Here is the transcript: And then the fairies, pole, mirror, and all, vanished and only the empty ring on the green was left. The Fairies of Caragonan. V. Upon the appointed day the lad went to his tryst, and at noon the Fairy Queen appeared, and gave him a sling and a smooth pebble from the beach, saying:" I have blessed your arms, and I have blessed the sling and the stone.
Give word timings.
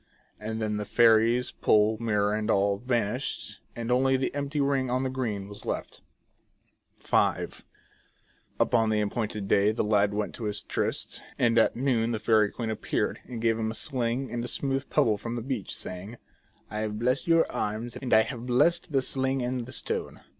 And 0.39 0.59
then 0.59 0.77
the 0.77 0.85
fairies, 0.85 1.51
pole, 1.51 1.99
mirror, 1.99 2.33
and 2.33 2.49
all, 2.49 2.79
vanished 2.79 3.59
and 3.75 3.91
only 3.91 4.17
the 4.17 4.33
empty 4.33 4.59
ring 4.59 4.89
on 4.89 5.03
the 5.03 5.11
green 5.11 5.47
was 5.47 5.63
left. 5.63 6.01
The 6.97 7.03
Fairies 7.03 7.43
of 7.43 7.49
Caragonan. 7.51 7.51
V. 7.51 7.63
Upon 8.61 8.89
the 8.89 9.01
appointed 9.01 9.47
day 9.47 9.71
the 9.71 9.83
lad 9.83 10.15
went 10.15 10.33
to 10.33 10.45
his 10.45 10.63
tryst, 10.63 11.21
and 11.37 11.59
at 11.59 11.75
noon 11.75 12.09
the 12.13 12.19
Fairy 12.19 12.49
Queen 12.49 12.71
appeared, 12.71 13.19
and 13.27 13.39
gave 13.39 13.59
him 13.59 13.69
a 13.69 13.75
sling 13.75 14.31
and 14.31 14.43
a 14.43 14.47
smooth 14.47 14.89
pebble 14.89 15.19
from 15.19 15.35
the 15.35 15.43
beach, 15.43 15.75
saying:" 15.75 16.17
I 16.71 16.79
have 16.79 16.97
blessed 16.97 17.27
your 17.27 17.45
arms, 17.51 17.95
and 17.95 18.11
I 18.11 18.23
have 18.23 18.47
blessed 18.47 18.91
the 18.93 19.03
sling 19.03 19.43
and 19.43 19.67
the 19.67 19.71
stone. 19.71 20.21